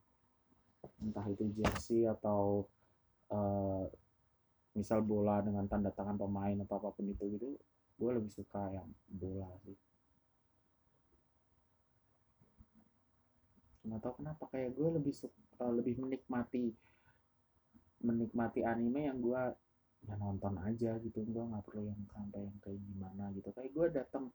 Entah 1.04 1.28
itu 1.28 1.52
jersey 1.52 2.08
atau 2.08 2.64
uh, 3.28 3.84
misal 4.72 5.04
bola 5.04 5.44
dengan 5.44 5.68
tanda 5.68 5.92
tangan 5.92 6.16
pemain 6.16 6.56
atau 6.64 6.80
apa 6.80 6.96
pun 6.96 7.12
itu 7.12 7.28
gitu 7.36 7.60
gue 7.96 8.12
lebih 8.12 8.32
suka 8.32 8.62
yang 8.76 8.90
bola 9.08 9.50
sih. 9.64 9.78
Nggak 13.86 14.02
tahu 14.02 14.14
kenapa 14.20 14.44
kayak 14.52 14.72
gue 14.76 14.90
lebih 15.00 15.14
suka, 15.14 15.36
uh, 15.62 15.72
lebih 15.72 15.96
menikmati 16.02 16.74
menikmati 18.04 18.62
anime 18.66 19.08
yang 19.08 19.20
gue 19.24 19.44
ya 20.06 20.14
nonton 20.20 20.60
aja 20.62 21.00
gitu. 21.00 21.24
Gue 21.24 21.44
nggak 21.48 21.64
perlu 21.64 21.88
yang 21.88 22.02
sampai 22.12 22.42
yang 22.44 22.58
kayak 22.60 22.82
gimana 22.84 23.24
gitu. 23.32 23.50
Kayak 23.56 23.72
gue 23.72 23.88
datang 23.96 24.26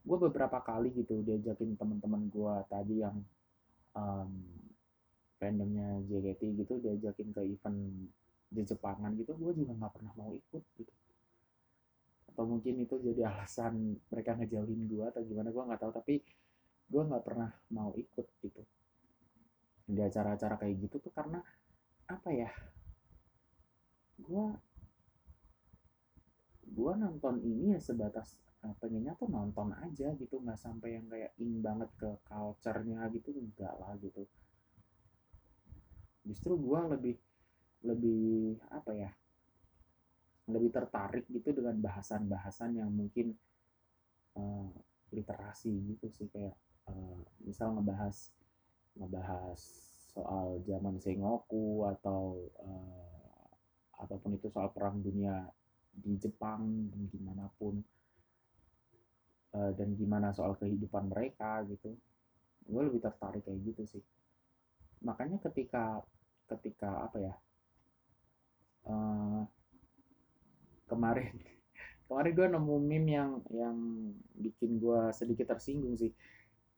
gue 0.00 0.16
beberapa 0.16 0.58
kali 0.64 0.96
gitu 0.96 1.20
diajakin 1.20 1.76
teman-teman 1.76 2.32
gue 2.32 2.54
tadi 2.72 3.04
yang 3.04 3.20
um, 3.92 4.32
fandomnya 5.36 6.00
JKT 6.08 6.40
gitu 6.64 6.80
diajakin 6.80 7.28
ke 7.36 7.42
event 7.44 7.78
di 8.50 8.62
Jepangan 8.64 9.12
gitu 9.20 9.36
gue 9.36 9.52
juga 9.60 9.72
nggak 9.76 9.92
pernah 9.92 10.12
mau 10.16 10.32
ikut 10.32 10.62
gitu 10.80 10.92
atau 12.40 12.56
mungkin 12.56 12.80
itu 12.80 12.96
jadi 12.96 13.28
alasan 13.28 14.00
mereka 14.08 14.32
ngejauhin 14.32 14.88
gue 14.88 15.04
atau 15.04 15.20
gimana 15.28 15.52
gue 15.52 15.60
nggak 15.60 15.76
tahu. 15.84 15.92
Tapi 15.92 16.24
gue 16.88 17.02
nggak 17.04 17.20
pernah 17.20 17.52
mau 17.76 17.92
ikut 17.92 18.24
gitu. 18.40 18.64
Di 19.84 20.00
acara-acara 20.00 20.56
kayak 20.56 20.88
gitu 20.88 21.04
tuh 21.04 21.12
karena 21.12 21.36
apa 22.08 22.32
ya? 22.32 22.48
Gue 24.24 24.56
gue 26.64 26.92
nonton 26.96 27.44
ini 27.44 27.76
ya 27.76 27.80
sebatas 27.84 28.40
uh, 28.64 28.72
pengennya 28.80 29.12
tuh 29.20 29.28
nonton 29.28 29.76
aja 29.76 30.08
gitu. 30.16 30.40
Nggak 30.40 30.64
sampai 30.64 30.96
yang 30.96 31.12
kayak 31.12 31.36
in 31.44 31.60
banget 31.60 31.92
ke 32.00 32.08
culture-nya 32.24 33.04
gitu 33.12 33.36
enggak 33.36 33.76
lah 33.76 33.92
gitu. 34.00 34.24
Justru 36.24 36.56
gue 36.56 36.80
lebih 36.88 37.16
lebih 37.84 38.56
apa 38.72 38.96
ya 38.96 39.12
lebih 40.48 40.70
tertarik 40.72 41.28
gitu 41.28 41.52
dengan 41.52 41.76
bahasan-bahasan 41.78 42.80
yang 42.80 42.90
mungkin 42.90 43.36
uh, 44.38 44.70
literasi 45.10 45.70
gitu 45.94 46.06
sih 46.08 46.28
kayak 46.30 46.54
uh, 46.88 47.20
misal 47.42 47.74
ngebahas 47.76 48.32
ngebahas 48.96 49.60
soal 50.10 50.58
zaman 50.66 50.98
Sengoku 50.98 51.86
atau 51.86 52.50
uh, 52.58 53.46
apa 54.00 54.16
pun 54.18 54.34
itu 54.34 54.50
soal 54.50 54.72
perang 54.74 54.98
dunia 54.98 55.46
di 55.90 56.16
Jepang 56.18 56.90
dan 56.90 57.00
gimana 57.10 57.46
pun 57.60 57.78
uh, 59.54 59.72
dan 59.76 59.94
gimana 59.94 60.34
soal 60.34 60.58
kehidupan 60.58 61.10
mereka 61.10 61.62
gitu. 61.68 61.94
Gue 62.66 62.82
lebih 62.86 63.02
tertarik 63.02 63.46
kayak 63.46 63.60
gitu 63.62 63.82
sih. 63.98 64.04
Makanya 65.04 65.38
ketika 65.42 66.02
ketika 66.50 67.06
apa 67.06 67.16
ya 67.22 67.34
uh, 68.90 69.42
kemarin. 70.90 71.30
Kemarin 72.10 72.32
gue 72.34 72.46
nemu 72.50 72.74
meme 72.82 73.10
yang 73.14 73.30
yang 73.54 73.76
bikin 74.34 74.82
gue 74.82 75.14
sedikit 75.14 75.54
tersinggung 75.54 75.94
sih. 75.94 76.10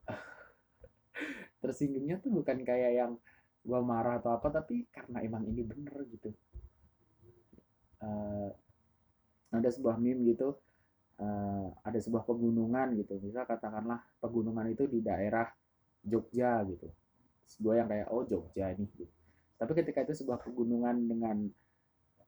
Tersinggungnya 1.65 2.21
tuh 2.21 2.37
bukan 2.37 2.61
kayak 2.61 2.93
yang 2.93 3.13
gue 3.65 3.81
marah 3.81 4.21
atau 4.21 4.37
apa 4.37 4.53
tapi 4.53 4.85
karena 4.93 5.25
emang 5.25 5.49
ini 5.49 5.65
bener 5.65 6.05
gitu. 6.13 6.37
Uh, 8.05 8.53
ada 9.57 9.73
sebuah 9.73 9.97
meme 9.97 10.37
gitu. 10.37 10.53
Uh, 11.17 11.73
ada 11.81 11.97
sebuah 11.97 12.29
pegunungan 12.29 12.93
gitu. 13.01 13.17
Misal 13.25 13.49
katakanlah 13.49 14.05
pegunungan 14.21 14.69
itu 14.69 14.85
di 14.85 15.01
daerah 15.01 15.49
Jogja 16.05 16.61
gitu. 16.69 16.93
Gue 17.57 17.81
yang 17.81 17.89
kayak 17.89 18.13
oh 18.13 18.29
Jogja 18.29 18.69
ini 18.69 18.85
gitu. 18.93 19.09
Tapi 19.57 19.73
ketika 19.79 20.05
itu 20.05 20.13
sebuah 20.13 20.45
pegunungan 20.45 21.09
dengan 21.09 21.49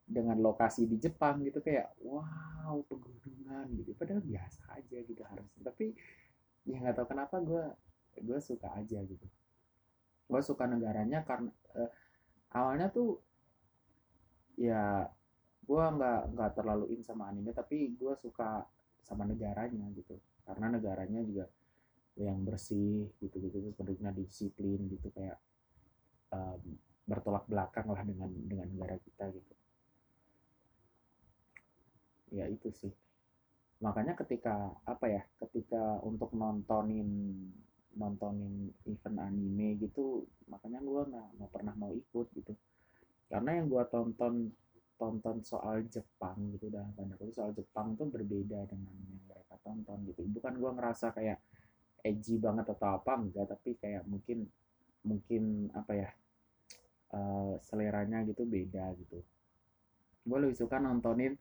dengan 0.05 0.37
lokasi 0.37 0.85
di 0.85 1.01
Jepang 1.01 1.41
gitu 1.41 1.65
kayak 1.65 1.97
wow 2.05 2.77
pegunungan 2.85 3.67
gitu. 3.81 3.97
Padahal 3.97 4.21
biasa 4.21 4.77
aja 4.77 4.99
gitu 5.01 5.23
harusnya. 5.25 5.61
Tapi 5.65 5.97
ya 6.69 6.77
nggak 6.81 6.97
tahu 7.01 7.07
kenapa 7.09 7.41
gue 7.41 7.65
gue 8.21 8.39
suka 8.39 8.69
aja 8.77 9.01
gitu. 9.01 9.27
Gue 10.29 10.41
suka 10.45 10.69
negaranya 10.69 11.25
karena 11.25 11.51
uh, 11.77 11.91
awalnya 12.53 12.93
tuh 12.93 13.17
ya 14.61 15.09
gue 15.65 15.85
nggak 15.97 16.37
nggak 16.37 16.51
terlalu 16.53 16.93
in 16.95 17.01
sama 17.01 17.33
anime 17.33 17.51
tapi 17.57 17.97
gue 17.97 18.13
suka 18.21 18.69
sama 19.01 19.25
negaranya 19.25 19.89
gitu. 19.97 20.21
Karena 20.45 20.69
negaranya 20.69 21.25
juga 21.25 21.49
yang 22.21 22.45
bersih 22.45 23.09
gitu 23.25 23.41
gitu. 23.41 23.57
Terus 23.57 23.75
penduduknya 23.75 24.13
disiplin 24.13 24.85
gitu 24.93 25.09
kayak 25.17 25.41
um, 26.29 26.61
bertolak 27.09 27.49
belakang 27.49 27.89
lah 27.89 28.05
dengan 28.05 28.29
dengan 28.45 28.69
negara 28.69 29.01
kita 29.01 29.33
gitu 29.33 29.64
ya 32.35 32.51
itu 32.51 32.69
sih. 32.75 32.91
Makanya 33.79 34.19
ketika 34.19 34.75
apa 34.83 35.07
ya 35.07 35.23
ketika 35.47 36.03
untuk 36.03 36.35
nontonin 36.35 37.31
nontonin 37.95 38.75
event 38.91 39.19
anime 39.23 39.79
gitu 39.79 40.27
makanya 40.51 40.83
gue 40.83 41.03
nggak 41.15 41.29
nggak 41.39 41.51
pernah 41.55 41.75
mau 41.79 41.95
ikut 41.95 42.27
gitu. 42.35 42.53
Karena 43.31 43.63
yang 43.63 43.71
gue 43.71 43.85
tonton 43.89 44.51
tonton 44.95 45.43
soal 45.43 45.87
Jepang 45.91 46.55
gitu 46.55 46.71
dan 46.71 46.91
tanda 46.95 47.19
kutip 47.19 47.35
soal 47.35 47.51
Jepang 47.55 47.99
tuh 47.99 48.07
berbeda 48.11 48.67
dengan 48.67 48.95
yang 48.95 49.23
mereka 49.31 49.55
tonton 49.63 49.99
gitu. 50.11 50.23
Bukan 50.27 50.59
gue 50.59 50.71
ngerasa 50.75 51.15
kayak 51.15 51.39
edgy 52.05 52.37
banget 52.37 52.69
atau 52.77 53.01
apa 53.01 53.17
enggak 53.17 53.49
tapi 53.49 53.81
kayak 53.81 54.05
mungkin 54.05 54.45
mungkin 55.05 55.73
apa 55.73 55.93
ya 55.93 56.09
uh, 57.17 57.57
seleranya 57.61 58.23
gitu 58.29 58.45
beda 58.45 58.93
gitu. 58.99 59.19
Gue 60.25 60.39
lebih 60.41 60.57
suka 60.57 60.81
nontonin 60.81 61.37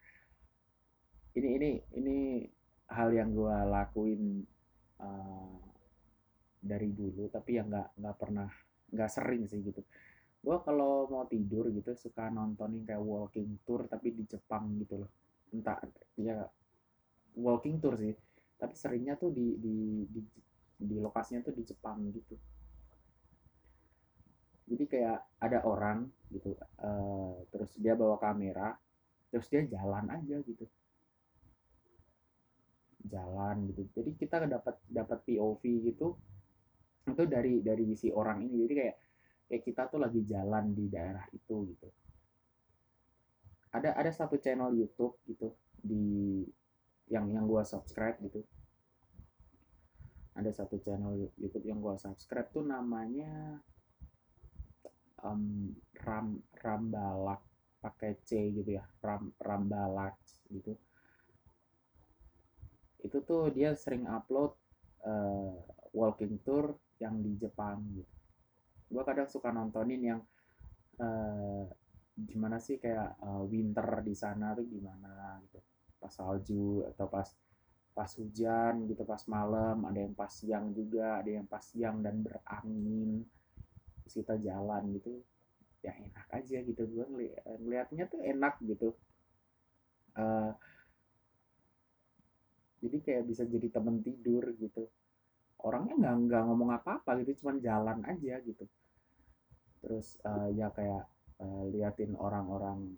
ini 1.33 1.49
ini 1.57 1.69
ini 1.97 2.17
hal 2.93 3.09
yang 3.09 3.33
gue 3.33 3.57
lakuin 3.69 4.45
uh, 5.01 5.57
dari 6.61 6.93
dulu 6.93 7.27
tapi 7.33 7.57
yang 7.57 7.67
nggak 7.73 7.97
nggak 7.97 8.15
pernah 8.17 8.49
nggak 8.93 9.11
sering 9.11 9.49
sih 9.49 9.65
gitu. 9.65 9.81
Gue 10.43 10.57
kalau 10.61 11.07
mau 11.07 11.25
tidur 11.25 11.71
gitu 11.71 11.95
suka 11.95 12.29
nontonin 12.29 12.83
kayak 12.85 13.01
walking 13.01 13.57
tour 13.65 13.87
tapi 13.89 14.13
di 14.13 14.23
Jepang 14.29 14.77
gitu 14.77 15.01
loh. 15.01 15.11
Entah 15.49 15.81
ya 16.19 16.45
walking 17.39 17.81
tour 17.81 17.97
sih. 17.97 18.13
Tapi 18.59 18.73
seringnya 18.77 19.17
tuh 19.17 19.33
di 19.33 19.57
di 19.57 20.05
di, 20.07 20.21
di 20.77 20.95
lokasinya 21.01 21.41
tuh 21.49 21.55
di 21.57 21.63
Jepang 21.65 21.97
gitu. 22.13 22.35
Jadi 24.63 24.83
kayak 24.87 25.19
ada 25.41 25.59
orang 25.65 26.07
gitu 26.31 26.55
uh, 26.81 27.35
terus 27.53 27.77
dia 27.77 27.93
bawa 27.93 28.17
kamera 28.17 28.73
terus 29.29 29.45
dia 29.49 29.61
jalan 29.69 30.09
aja 30.09 30.41
gitu 30.41 30.65
jalan 33.07 33.67
gitu. 33.71 33.87
Jadi 33.95 34.11
kita 34.15 34.43
dapat 34.47 34.79
dapat 34.87 35.19
POV 35.27 35.61
gitu 35.91 36.15
itu 37.03 37.23
dari 37.27 37.59
dari 37.59 37.85
si 37.99 38.07
orang 38.09 38.47
ini. 38.47 38.63
Jadi 38.63 38.73
kayak 38.79 38.97
kayak 39.51 39.63
kita 39.63 39.81
tuh 39.91 39.99
lagi 39.99 40.21
jalan 40.23 40.71
di 40.71 40.85
daerah 40.87 41.25
itu 41.35 41.55
gitu. 41.67 41.87
Ada 43.73 43.97
ada 43.97 44.11
satu 44.13 44.39
channel 44.39 44.71
YouTube 44.71 45.19
gitu 45.27 45.51
di 45.75 46.41
yang 47.11 47.27
yang 47.27 47.43
gua 47.43 47.67
subscribe 47.67 48.15
gitu. 48.23 48.39
Ada 50.33 50.63
satu 50.63 50.79
channel 50.79 51.29
YouTube 51.35 51.67
yang 51.67 51.83
gua 51.83 51.99
subscribe 51.99 52.49
tuh 52.49 52.63
namanya 52.63 53.59
um, 55.23 55.71
Ram 56.03 56.39
Rambalak 56.59 57.41
pakai 57.83 58.15
C 58.23 58.51
gitu 58.55 58.79
ya 58.79 58.85
Ram 59.03 59.35
Rambalak 59.43 60.15
gitu 60.47 60.79
itu 63.03 63.19
tuh 63.21 63.51
dia 63.51 63.75
sering 63.75 64.07
upload 64.07 64.55
uh, 65.03 65.51
walking 65.91 66.39
tour 66.41 66.79
yang 66.97 67.19
di 67.19 67.35
Jepang 67.35 67.83
gitu. 67.93 68.13
Gue 68.87 69.03
kadang 69.03 69.27
suka 69.27 69.51
nontonin 69.51 70.01
yang 70.01 70.21
uh, 71.03 71.67
gimana 72.15 72.57
sih 72.63 72.79
kayak 72.79 73.19
uh, 73.19 73.43
winter 73.43 74.01
di 74.01 74.15
sana 74.15 74.55
tuh 74.55 74.65
gimana 74.65 75.37
gitu. 75.43 75.59
Pas 75.99 76.11
salju 76.11 76.87
atau 76.95 77.07
pas 77.11 77.27
pas 77.93 78.09
hujan 78.17 78.89
gitu 78.89 79.05
pas 79.05 79.21
malam 79.29 79.85
ada 79.85 80.01
yang 80.01 80.17
pas 80.17 80.31
siang 80.33 80.73
juga 80.73 81.21
ada 81.21 81.29
yang 81.29 81.45
pas 81.45 81.61
siang 81.61 81.99
dan 81.99 82.23
berangin. 82.23 83.27
Terus 84.03 84.13
kita 84.23 84.35
jalan 84.39 84.95
gitu 84.95 85.19
ya 85.83 85.91
enak 85.91 86.27
aja 86.31 86.57
gitu. 86.63 86.81
Gue 86.87 87.05
ngeli 87.11 87.27
ngeliatnya 87.59 88.07
tuh 88.07 88.23
enak 88.23 88.55
gitu. 88.63 88.95
Uh, 90.13 90.53
jadi 92.83 92.97
kayak 92.99 93.23
bisa 93.31 93.47
jadi 93.47 93.67
temen 93.71 94.03
tidur 94.03 94.51
gitu. 94.59 94.91
Orangnya 95.63 95.95
nggak 95.95 96.15
nggak 96.27 96.43
ngomong 96.43 96.69
apa-apa 96.75 97.15
gitu 97.23 97.39
cuman 97.39 97.63
jalan 97.63 98.03
aja 98.03 98.43
gitu. 98.43 98.67
Terus 99.79 100.19
uh, 100.27 100.51
ya 100.51 100.67
kayak 100.75 101.07
uh, 101.39 101.63
liatin 101.71 102.19
orang-orang 102.19 102.91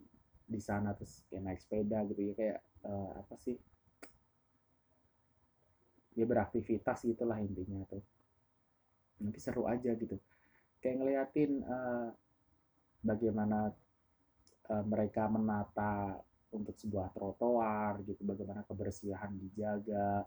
di 0.46 0.58
sana 0.58 0.98
terus 0.98 1.26
kayak 1.30 1.44
naik 1.46 1.60
sepeda 1.62 2.02
gitu 2.10 2.22
ya 2.22 2.34
kayak 2.34 2.60
uh, 2.90 3.10
apa 3.22 3.36
sih? 3.38 3.58
Dia 6.18 6.26
beraktivitas 6.26 7.06
gitulah 7.06 7.38
intinya 7.38 7.86
tuh. 7.86 8.02
Nanti 9.22 9.38
seru 9.38 9.70
aja 9.70 9.94
gitu. 9.94 10.18
Kayak 10.82 10.96
ngeliatin 11.06 11.62
uh, 11.62 12.10
bagaimana 13.06 13.70
uh, 14.74 14.84
mereka 14.90 15.30
menata 15.30 16.18
untuk 16.56 16.80
sebuah 16.80 17.12
trotoar 17.12 18.00
gitu 18.08 18.24
bagaimana 18.24 18.64
kebersihan 18.64 19.36
dijaga 19.36 20.24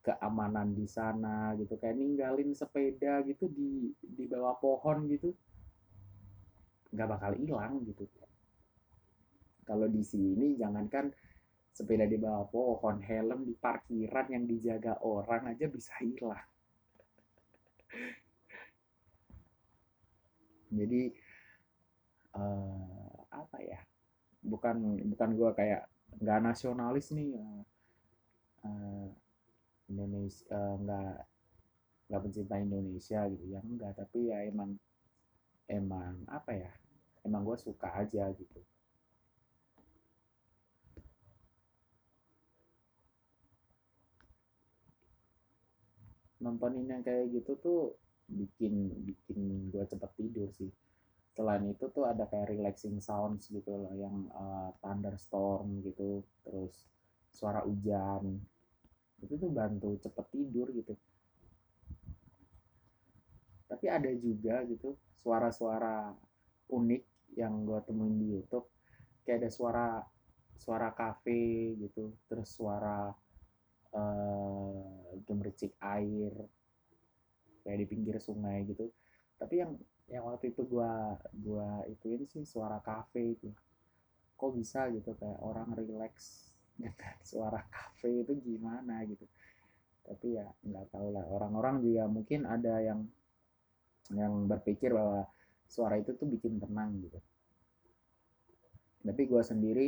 keamanan 0.00 0.72
di 0.72 0.86
sana 0.86 1.52
gitu 1.58 1.76
kayak 1.76 1.98
ninggalin 1.98 2.54
sepeda 2.54 3.20
gitu 3.26 3.50
di 3.50 3.90
di 4.00 4.24
bawah 4.30 4.56
pohon 4.56 5.10
gitu 5.10 5.34
nggak 6.94 7.08
bakal 7.10 7.34
hilang 7.36 7.82
gitu. 7.84 8.08
Kalau 9.66 9.90
di 9.90 10.06
sini 10.06 10.54
jangankan 10.54 11.10
sepeda 11.74 12.06
di 12.08 12.16
bawah 12.16 12.48
pohon 12.48 13.02
helm 13.02 13.44
di 13.44 13.52
parkiran 13.52 14.30
yang 14.30 14.46
dijaga 14.46 15.02
orang 15.02 15.48
aja 15.52 15.68
bisa 15.68 15.92
hilang. 16.00 16.46
Jadi 20.76 21.12
uh, 22.32 23.12
apa 23.28 23.58
ya 23.60 23.80
bukan 24.56 24.76
bukan 25.12 25.30
gue 25.36 25.50
kayak 25.52 25.82
nggak 26.16 26.40
nasionalis 26.40 27.12
nih 27.12 27.36
uh, 27.36 27.62
uh, 28.64 29.08
Indonesia 29.92 30.48
uh, 30.48 30.74
nggak 30.80 31.14
nggak 32.08 32.22
pencinta 32.24 32.56
Indonesia 32.56 33.20
gitu 33.28 33.44
ya 33.52 33.60
enggak 33.60 33.92
tapi 34.00 34.32
ya 34.32 34.48
emang 34.48 34.80
emang 35.68 36.24
apa 36.32 36.56
ya 36.56 36.72
emang 37.26 37.42
gue 37.44 37.58
suka 37.58 37.90
aja 37.90 38.30
gitu. 38.32 38.60
Nontonin 46.38 46.86
yang 46.86 47.02
kayak 47.02 47.34
gitu 47.34 47.58
tuh 47.58 47.80
bikin 48.30 48.94
bikin 49.02 49.70
gue 49.74 49.82
cepet 49.82 50.10
tidur 50.14 50.48
sih 50.54 50.70
selain 51.36 51.68
itu 51.68 51.92
tuh 51.92 52.08
ada 52.08 52.24
kayak 52.24 52.48
relaxing 52.48 52.96
sounds 52.96 53.52
gitu 53.52 53.68
loh 53.68 53.92
yang 53.92 54.24
uh, 54.32 54.72
thunderstorm 54.80 55.84
gitu 55.84 56.24
terus 56.48 56.88
suara 57.28 57.60
hujan. 57.60 58.40
Itu 59.20 59.36
tuh 59.36 59.52
bantu 59.52 60.00
cepet 60.00 60.26
tidur 60.32 60.72
gitu. 60.72 60.96
Tapi 63.68 63.86
ada 63.92 64.08
juga 64.16 64.64
gitu 64.64 64.96
suara-suara 65.20 66.16
unik 66.72 67.36
yang 67.36 67.68
gue 67.68 67.84
temuin 67.84 68.16
di 68.16 68.26
YouTube. 68.40 68.72
Kayak 69.28 69.44
ada 69.44 69.50
suara 69.52 69.88
suara 70.56 70.88
kafe 70.96 71.76
gitu 71.76 72.16
terus 72.32 72.48
suara 72.48 73.12
uh, 73.92 75.12
gemericik 75.28 75.76
air 75.84 76.32
kayak 77.60 77.84
di 77.84 77.86
pinggir 77.92 78.16
sungai 78.24 78.64
gitu. 78.64 78.88
Tapi 79.36 79.60
yang 79.60 79.76
yang 80.06 80.22
waktu 80.30 80.54
itu 80.54 80.62
gua 80.66 81.18
gua 81.34 81.82
ituin 81.90 82.22
sih 82.30 82.46
suara 82.46 82.78
kafe 82.78 83.34
itu. 83.34 83.50
Kok 84.36 84.52
bisa 84.54 84.86
gitu 84.94 85.16
kayak 85.18 85.40
orang 85.42 85.74
relax 85.74 86.46
dengan 86.80 87.16
suara 87.26 87.62
kafe 87.66 88.22
itu 88.22 88.38
gimana 88.42 89.02
gitu. 89.08 89.26
Tapi 90.06 90.38
ya 90.38 90.46
nggak 90.62 90.94
tahu 90.94 91.10
lah 91.10 91.26
orang-orang 91.26 91.82
juga 91.82 92.06
mungkin 92.06 92.46
ada 92.46 92.78
yang 92.78 93.02
yang 94.14 94.46
berpikir 94.46 94.94
bahwa 94.94 95.26
suara 95.66 95.98
itu 95.98 96.14
tuh 96.14 96.30
bikin 96.30 96.62
tenang 96.62 96.94
gitu. 97.02 97.18
Tapi 99.02 99.22
gue 99.26 99.42
sendiri 99.42 99.86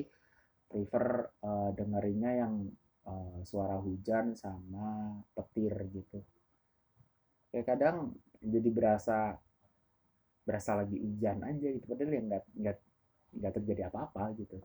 prefer 0.66 1.30
uh, 1.42 1.70
dengerinnya 1.74 2.42
yang 2.42 2.66
uh, 3.06 3.38
suara 3.46 3.78
hujan 3.78 4.34
sama 4.34 5.14
petir 5.38 5.74
gitu. 5.94 6.18
Kayak 7.54 7.66
kadang 7.74 7.96
jadi 8.42 8.68
berasa 8.70 9.38
berasa 10.48 10.80
lagi 10.80 10.96
hujan 10.96 11.44
aja 11.44 11.68
gitu. 11.76 11.84
Padahal 11.84 12.16
ya 12.16 12.22
nggak 12.24 12.44
nggak 12.56 12.76
nggak 13.36 13.52
terjadi 13.60 13.82
apa-apa 13.92 14.32
gitu. 14.40 14.56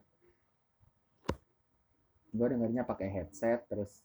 Gue 2.31 2.47
dengarnya 2.47 2.87
pakai 2.87 3.11
headset 3.11 3.67
terus 3.67 3.99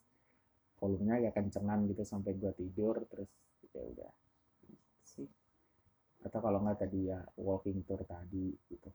volumenya 0.82 1.22
ya 1.22 1.30
kencengan 1.30 1.86
gitu 1.86 2.02
sampai 2.02 2.34
gue 2.34 2.50
tidur 2.58 2.98
terus 3.06 3.30
ya 3.70 3.86
udah. 3.86 4.12
Sih. 5.06 5.30
Atau 6.26 6.42
kalau 6.42 6.58
nggak 6.66 6.82
tadi 6.82 7.14
ya 7.14 7.22
walking 7.38 7.86
tour 7.86 8.02
tadi 8.02 8.50
gitu. 8.66 8.90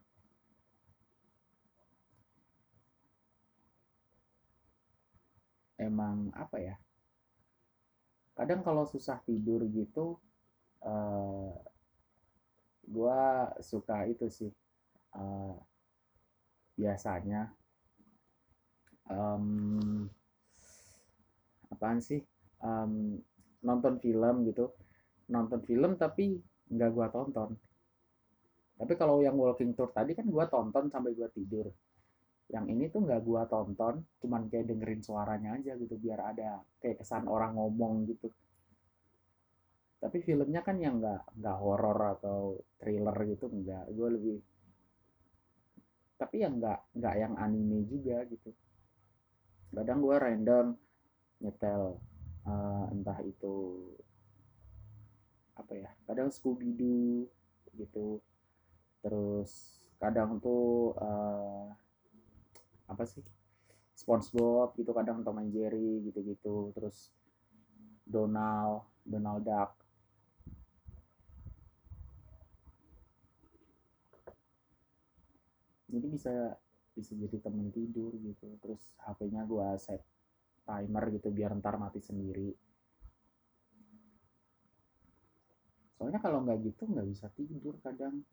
Emang 5.80 6.36
apa 6.36 6.60
ya? 6.60 6.76
Kadang 8.36 8.60
kalau 8.60 8.84
susah 8.84 9.24
tidur 9.24 9.64
gitu 9.72 10.20
uh, 10.84 11.54
gue 12.84 13.22
suka 13.64 14.06
itu 14.08 14.28
sih 14.28 14.52
uh, 15.16 15.56
biasanya 16.76 17.54
um, 19.10 20.08
apaan 21.74 22.00
sih 22.00 22.22
um, 22.62 23.18
nonton 23.64 23.98
film 24.00 24.48
gitu. 24.48 24.72
Nonton 25.32 25.64
film 25.64 25.96
tapi 25.96 26.38
nggak 26.70 26.92
gue 26.92 27.08
tonton. 27.12 27.50
Tapi 28.74 28.94
kalau 29.00 29.24
yang 29.24 29.38
walking 29.40 29.72
tour 29.78 29.90
tadi 29.94 30.18
kan 30.18 30.28
gue 30.28 30.46
tonton 30.52 30.92
sampai 30.92 31.16
gue 31.16 31.30
tidur. 31.32 31.68
Yang 32.52 32.66
ini 32.76 32.86
tuh 32.92 33.02
nggak 33.08 33.22
gue 33.24 33.42
tonton 33.48 34.04
cuman 34.20 34.52
kayak 34.52 34.70
dengerin 34.70 35.02
suaranya 35.02 35.56
aja 35.58 35.80
gitu 35.80 35.96
biar 35.96 36.36
ada 36.36 36.62
kayak 36.84 37.02
kesan 37.02 37.26
orang 37.26 37.56
ngomong 37.56 38.04
gitu 38.12 38.30
tapi 40.04 40.20
filmnya 40.20 40.60
kan 40.60 40.76
yang 40.84 41.00
nggak 41.00 41.40
nggak 41.40 41.58
horor 41.64 42.20
atau 42.20 42.60
thriller 42.76 43.16
gitu 43.24 43.48
nggak. 43.48 43.88
Gue 43.96 44.10
lebih 44.12 44.38
tapi 46.20 46.44
yang 46.44 46.60
nggak 46.60 46.92
nggak 47.00 47.16
yang 47.16 47.34
anime 47.40 47.88
juga 47.88 48.28
gitu. 48.28 48.52
Kadang 49.72 50.04
gue 50.04 50.16
random 50.20 50.76
nyetel 51.40 51.96
uh, 52.44 52.92
entah 52.92 53.20
itu 53.24 53.56
apa 55.56 55.72
ya 55.72 55.90
kadang 56.04 56.28
Scooby 56.36 56.76
Doo 56.76 57.32
gitu. 57.80 58.20
Terus 59.00 59.52
kadang 60.04 60.36
tuh 60.44 61.00
uh, 61.00 61.72
apa 62.92 63.08
sih 63.08 63.24
SpongeBob 63.96 64.76
gitu 64.76 64.92
kadang 64.92 65.24
Tom 65.24 65.40
and 65.40 65.56
Jerry 65.56 66.04
gitu-gitu. 66.12 66.76
Terus 66.76 67.08
Donald 68.04 68.84
Donald 69.08 69.48
Duck 69.48 69.83
jadi 75.94 76.08
bisa 76.10 76.34
bisa 76.98 77.14
jadi 77.14 77.38
temen 77.38 77.70
tidur 77.70 78.14
gitu. 78.18 78.58
Terus 78.58 78.82
HP-nya 79.06 79.46
gue 79.46 79.68
set 79.78 80.02
timer 80.66 81.04
gitu 81.14 81.30
biar 81.30 81.54
ntar 81.62 81.78
mati 81.78 82.02
sendiri. 82.02 82.50
Soalnya 85.94 86.18
kalau 86.18 86.42
nggak 86.42 86.60
gitu 86.66 86.90
nggak 86.90 87.08
bisa 87.08 87.30
tidur 87.38 87.78
kadang. 87.86 88.26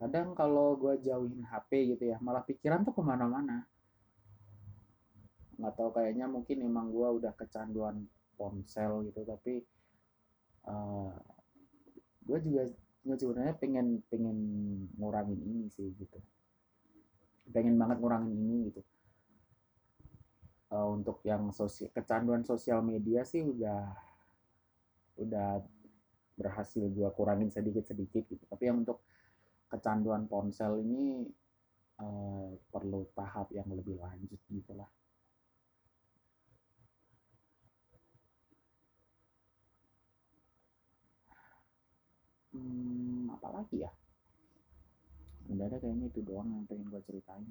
Kadang 0.00 0.32
kalau 0.32 0.76
gue 0.80 1.00
jauhin 1.04 1.44
HP 1.44 1.96
gitu 1.96 2.04
ya 2.08 2.16
malah 2.24 2.44
pikiran 2.44 2.82
tuh 2.82 2.96
ke 2.96 3.02
mana-mana. 3.04 3.68
Nggak 5.60 5.74
tahu 5.76 5.90
kayaknya 5.92 6.26
mungkin 6.26 6.64
emang 6.64 6.88
gue 6.90 7.08
udah 7.20 7.32
kecanduan 7.36 8.04
ponsel 8.34 9.06
gitu 9.06 9.22
tapi 9.22 9.62
uh, 10.66 11.14
eh, 11.14 11.14
gue 12.26 12.38
juga 12.42 12.62
gue 13.04 13.16
sebenarnya 13.20 13.54
pengen 13.60 14.00
pengen 14.08 14.38
ngurangin 14.96 15.36
ini 15.44 15.68
sih 15.68 15.92
gitu. 15.92 16.18
Pengen 17.52 17.76
banget 17.76 18.00
ngurangin 18.00 18.32
ini 18.32 18.72
gitu. 18.72 18.82
Uh, 20.72 20.88
untuk 20.96 21.20
yang 21.22 21.52
sosial 21.52 21.92
kecanduan 21.92 22.42
sosial 22.42 22.80
media 22.80 23.22
sih 23.22 23.44
udah 23.44 23.92
udah 25.20 25.62
berhasil 26.34 26.82
gue 26.88 27.08
kurangin 27.12 27.52
sedikit 27.52 27.84
sedikit 27.84 28.24
gitu. 28.24 28.42
Tapi 28.48 28.62
yang 28.66 28.82
untuk 28.82 29.04
kecanduan 29.68 30.24
ponsel 30.24 30.80
ini 30.80 31.28
uh, 32.00 32.48
perlu 32.72 33.06
tahap 33.12 33.52
yang 33.52 33.68
lebih 33.68 34.00
lanjut 34.00 34.40
gitulah 34.48 34.88
hmm, 42.54 43.34
apa 43.34 43.48
lagi 43.50 43.84
ya? 43.84 43.92
Udah 45.50 45.68
ada 45.68 45.76
kayaknya 45.76 46.08
itu 46.08 46.24
doang 46.24 46.48
yang 46.48 46.64
pengen 46.64 46.88
gue 46.88 47.02
ceritain. 47.04 47.44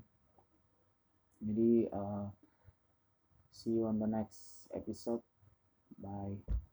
Jadi 1.44 1.92
uh, 1.92 2.32
see 3.52 3.78
you 3.78 3.86
on 3.86 4.00
the 4.00 4.10
next 4.10 4.72
episode. 4.74 5.22
Bye 6.00 6.64